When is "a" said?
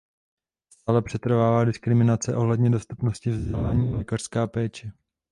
3.93-3.97